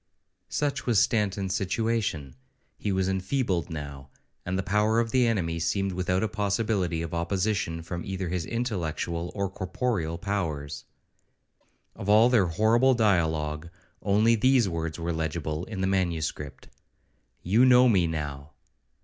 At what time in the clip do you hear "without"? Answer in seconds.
5.91-6.23